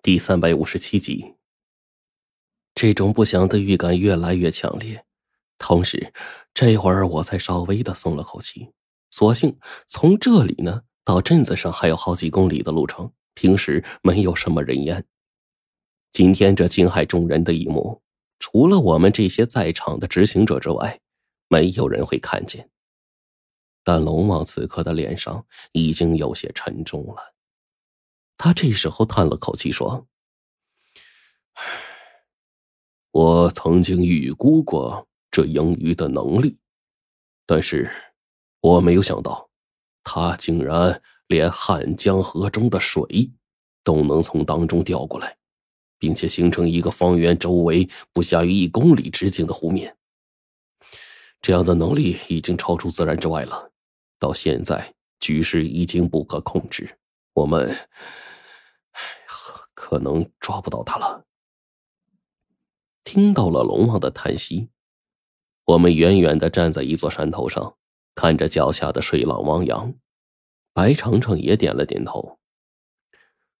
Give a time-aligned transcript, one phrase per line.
[0.00, 1.34] 第三百五十七集，
[2.72, 5.04] 这种不祥的预感越来越强烈，
[5.58, 6.12] 同时，
[6.54, 8.68] 这会儿我才稍微的松了口气。
[9.10, 9.58] 所幸
[9.88, 15.04] 从这里呢到镇子上还有好几公里的路程，平时没有什么人烟。
[16.12, 18.00] 今天这惊骇众人的一幕，
[18.38, 21.00] 除了我们这些在场的执行者之外，
[21.48, 22.70] 没有人会看见。
[23.82, 27.34] 但龙王此刻的脸上已经有些沉重了。
[28.38, 30.06] 他这时候叹了口气说
[33.10, 36.60] ：“我曾经预估过这英鱼的能力，
[37.44, 37.90] 但是
[38.60, 39.50] 我没有想到，
[40.04, 43.32] 他竟然连汉江河中的水
[43.82, 45.36] 都能从当中调过来，
[45.98, 49.96] 并且形成一个方圆周围不下于一公里直径的湖面。
[51.42, 53.72] 这样的能力已经超出自然之外了。
[54.20, 56.98] 到现在，局势已经不可控制，
[57.32, 57.76] 我们……”
[59.80, 61.24] 可能抓不到他了。
[63.04, 64.70] 听到了龙王的叹息，
[65.66, 67.76] 我们远远的站在一座山头上，
[68.12, 69.94] 看着脚下的水浪汪洋。
[70.72, 72.40] 白程程也点了点头。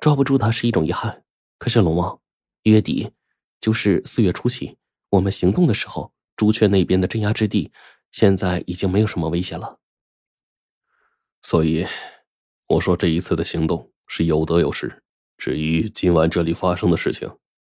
[0.00, 1.24] 抓不住他是一种遗憾，
[1.58, 2.20] 可是龙王，
[2.64, 3.12] 月底
[3.60, 4.78] 就是四月初起，
[5.10, 7.70] 我们行动的时候，朱雀那边的镇压之地
[8.10, 9.78] 现在已经没有什么危险了。
[11.40, 11.86] 所以，
[12.66, 15.04] 我说这一次的行动是有得有失。
[15.40, 17.26] 至于今晚这里发生的事情，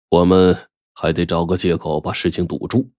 [0.09, 2.91] 我们还得找个借口把事情堵住。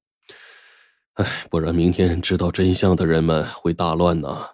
[1.13, 4.53] 哎，不然明天知道真相的人们会大乱呢。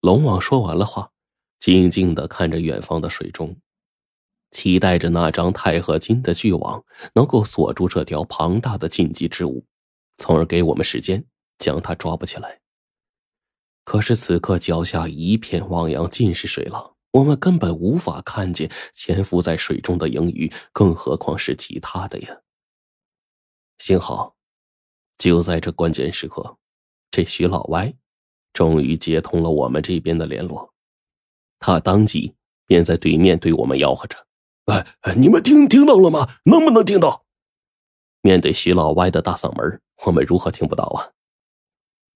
[0.00, 1.12] 龙王说完了话，
[1.60, 3.56] 静静的看着远方的水中，
[4.50, 6.84] 期待着那张钛合金的巨网
[7.14, 9.64] 能够锁住这条庞大的禁忌之物，
[10.18, 11.24] 从而给我们时间
[11.58, 12.60] 将它抓捕起来。
[13.84, 16.95] 可是此刻脚下一片汪洋，尽是水浪。
[17.16, 22.42] 我们根本无法看见潜伏在水中的鲸鱼，更何况是其他的呀！
[23.78, 24.36] 幸好，
[25.16, 26.58] 就在这关键时刻，
[27.10, 27.94] 这徐老歪
[28.52, 30.74] 终于接通了我们这边的联络，
[31.58, 32.34] 他当即
[32.66, 34.26] 便在对面对我们吆喝着
[34.66, 36.28] ：“哎哎，你们听听到了吗？
[36.44, 37.24] 能不能听到？”
[38.20, 41.12] 面对徐老歪的大嗓门，我们如何听不到啊？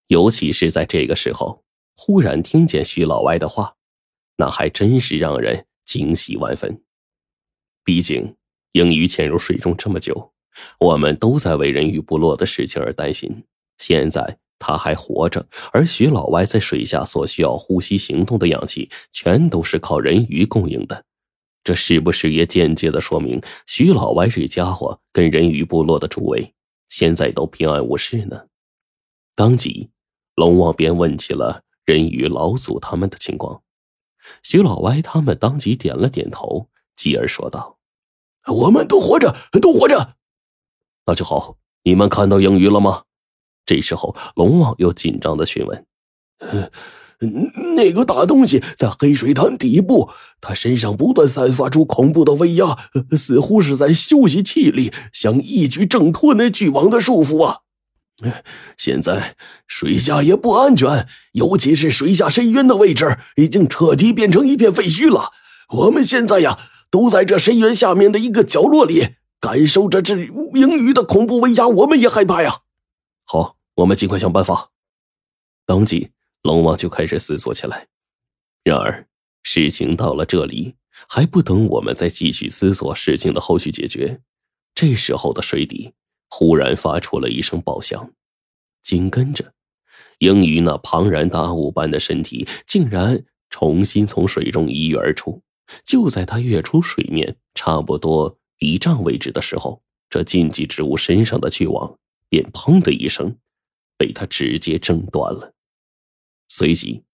[0.08, 1.64] 尤其是在这个时候，
[1.97, 3.76] 忽然听见徐老歪的话。
[4.40, 6.82] 那还真是让人惊喜万分。
[7.84, 8.36] 毕竟，
[8.72, 10.32] 英鱼潜入水中这么久，
[10.78, 13.44] 我们都在为人鱼部落的事情而担心。
[13.76, 21.04] 现在他还活着，而徐老歪在水下所需要呼吸、行动的氧气，全都是靠人鱼供应的。
[21.62, 26.54] 这是不是也间接的说明，徐老歪这家伙跟人鱼部落的诸位
[26.88, 28.46] 现在都平安无事呢？
[29.34, 29.90] 当即，
[30.34, 33.62] 龙王便问起了人鱼老祖他们的情况。
[34.42, 37.78] 徐老歪他们当即点了点头，继而说道
[38.47, 40.14] ：“我们都活着，都活着。
[41.06, 41.56] 那就好。
[41.82, 43.04] 你们看到鹰鱼了吗？”
[43.64, 45.86] 这时候，龙王又紧张的询问
[47.76, 50.10] ：“那个大东西在黑水潭底部，
[50.41, 52.76] 它身上不断散发出恐怖的威压，
[53.16, 57.59] 似乎是在休息气力，想一举挣脱那巨网的束缚啊！”
[58.76, 59.36] 现在
[59.66, 65.32] 水下也不安全，尤其是水下深渊的位置已经彻底变成一片废墟了。
[65.70, 66.59] 我们现在呀，
[66.91, 72.60] 都在这深渊下面的一个角落里，感受着这鲸鱼的恐怖威压，我们也害怕呀。
[73.25, 74.70] 好，我们尽快想办法。
[75.64, 76.10] 当即，
[76.42, 77.86] 龙王就开始思索起来。
[78.64, 79.06] 然而，
[79.42, 80.75] 事情到了这里，
[81.09, 84.20] 还不等我们再继续思索事情的后续解决，
[84.75, 85.92] 这时候的水底。
[86.30, 88.12] 忽然发出了一声爆响，
[88.82, 89.52] 紧跟着，
[90.18, 95.42] 英鱼那庞然大物般的身体竟然重新从水中一跃而出。
[95.84, 101.96] 就在它跃出水面差不多一丈位置的时候，这禁忌之物身上的巨网
[102.28, 103.36] 便砰的一声
[103.97, 105.54] 被它直接挣断了。
[106.48, 107.04] 随即，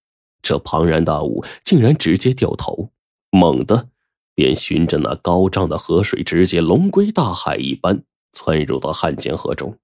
[0.40, 2.90] 这庞然大物竟然直接掉头，
[3.30, 3.90] 猛地
[4.34, 8.04] 便循着那高涨的河水，直接龙归大海一般。
[8.36, 9.74] 窜入到汉江河中，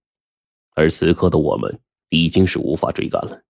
[0.75, 3.43] 而此刻的我们已经是无法追赶了，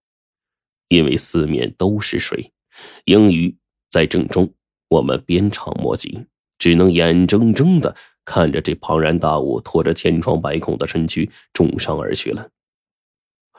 [0.87, 2.53] 因为四面都是水，
[3.07, 3.57] 英鱼
[3.91, 4.55] 在正中，
[4.89, 6.25] 我们鞭长莫及，
[6.57, 12.49] 只能眼睁睁的看着这庞然大物拖着千疮百孔的身躯重伤而去了。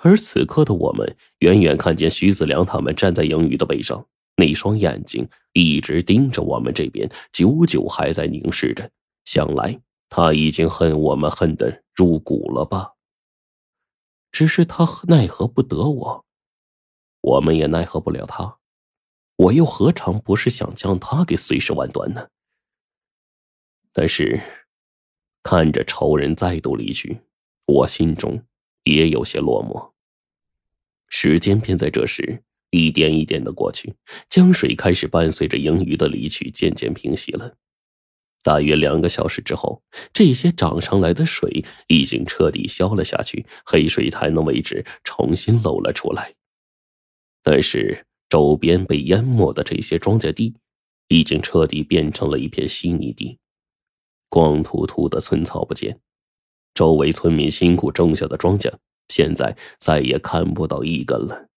[0.01, 4.07] 而此刻的我们，远远看见徐子良他们站在英鱼的背上，
[4.38, 8.89] 那双眼睛一直盯着我们这边，久久还在凝视着，
[9.25, 9.81] 想来。
[10.15, 12.94] 他已经恨我们恨得入骨了吧？
[14.31, 16.25] 只是他奈何不得我，
[17.21, 18.60] 我们也奈何不了他。
[19.38, 22.27] 我又何尝不是想将他给碎尸万段呢？
[23.92, 24.39] 但是，
[25.42, 27.21] 看着仇人再度离去，
[27.65, 28.44] 我心中
[28.83, 29.94] 也有些落寞。
[31.10, 33.95] 时间便在这时一点一点的过去，
[34.30, 37.57] 江水开始伴随着盈余的离去渐渐平息了。
[38.44, 39.81] 大约两个小时之后，
[40.12, 46.36] 这些涨上来的水已经彻底消了下去，黑水潭的位置重新露了出来。
[47.42, 50.56] 但是，周边被淹没的这些庄稼地，
[51.07, 53.40] 已经彻底变成了一片稀泥地。
[54.30, 56.00] 光秃秃的寸草不见，
[56.74, 58.74] 周围村民辛苦种下的庄稼，
[59.07, 61.48] 现在再也看不到一根了。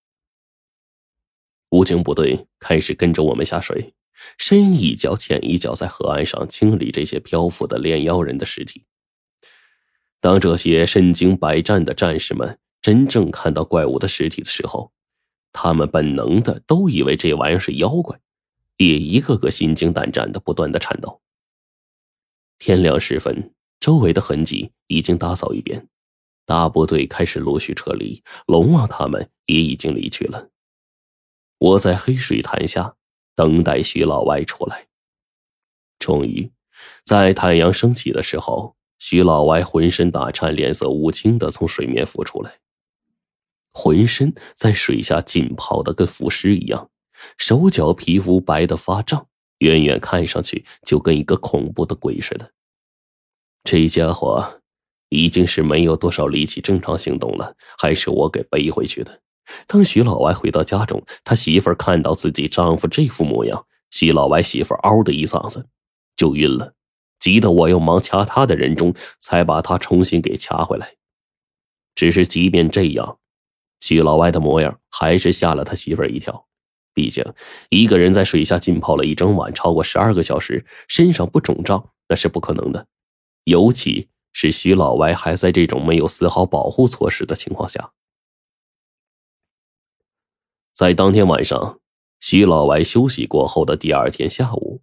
[1.71, 3.95] 武警部队开始跟着我们下水，
[4.39, 8.85] 深一脚浅一脚，在河岸上清理这些漂浮的炼妖人的尸体。
[10.21, 14.93] 当这些身经百战的战士们真正看到怪物的尸体的时候，
[15.53, 18.19] 他们本能的都以为这玩意儿是妖怪，
[18.77, 21.21] 也一个个心惊胆战的，不断的颤抖。
[22.59, 25.89] 天亮时分，周围的痕迹已经打扫一遍，
[26.45, 28.23] 大部队开始陆续撤离。
[28.47, 30.49] 龙王他们也已经离去了。
[31.59, 32.97] 我在黑水潭下
[33.37, 34.87] 等待徐老歪出来。
[36.01, 36.51] 终于，
[37.05, 42.59] 在太阳升起的时候，徐老歪浑身打颤、脸色乌青的从水面浮出来，
[43.73, 46.91] 浑身在水下浸泡的跟腐尸一样，
[47.39, 49.29] 手脚皮肤白的发胀。
[49.61, 52.53] 远远看上去就跟一个恐怖的鬼似的。
[53.65, 54.61] 这家伙
[55.09, 59.23] 已经是没有多少力气正常行动了，还是我给背回去的。
[59.67, 65.67] 当徐老歪回到家中，他媳妇看到自己丈夫这副模样，徐老歪媳妇嗷的一嗓子
[66.17, 66.75] 就晕了，
[67.21, 70.95] 急得我又忙掐他的人中，才把他重新给掐回来。
[71.95, 73.19] 只是即便这样，
[73.81, 76.47] 徐老歪的模样还是吓了他媳妇一跳。
[76.93, 77.25] 毕竟，
[77.69, 82.87] 一个人在水下浸泡了一整晚，超过十二个小时，身上不肿胀那是不可能的。
[83.45, 87.93] 尤其是徐老歪还在这种没有丝毫保护措施的情况下。
[90.77, 91.81] 在当天晚上，
[92.21, 94.83] 徐老歪休息过后的第二天下午，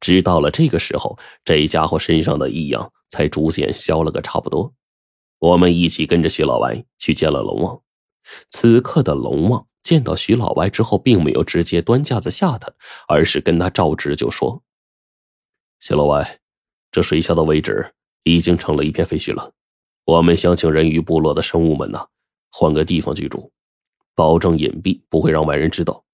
[0.00, 4.72] 直到了这个时候，这家伙身上的异样才逐渐消了个差不多。
[5.38, 7.82] 我们一起跟着徐老歪去见了龙王。
[8.50, 9.66] 此刻的龙王。
[9.80, 12.70] 见到徐老歪之后，并没有直接端架子吓他，
[13.06, 14.62] 而是跟他照直就说
[15.80, 16.40] ：“徐老歪，
[16.92, 17.94] 这水下的位置
[18.24, 19.52] 已经成了一片废墟了，
[20.04, 22.08] 我们想请人鱼部落的生物们呢，
[22.50, 23.50] 换个地方居住，
[24.18, 26.04] 保证隐蔽，不会让外人知道，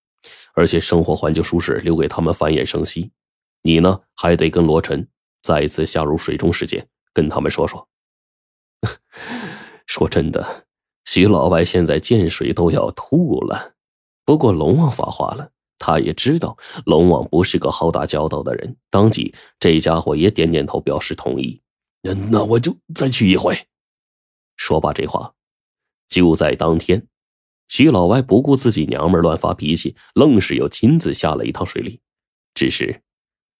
[0.52, 3.10] 而且生活环境舒适，留给他们繁衍生息。
[3.62, 5.08] 你呢，还得跟罗晨
[5.40, 7.88] 再次下入水中世界，跟他们说说。
[9.86, 10.66] 说真的。”
[11.06, 13.72] 徐老外现在见水都要吐了，
[14.26, 21.62] 不过龙王发话了，他也知道龙王不是个好打交道的人，当即这家伙也点点头表示同意。
[22.02, 23.66] 那我就再去一回。
[24.58, 25.32] 说罢这话，
[26.06, 27.06] 就在当天，
[27.76, 31.98] 徐老歪不顾自己娘们乱发脾气，愣是又亲自下了一趟水里。
[32.54, 33.02] 只是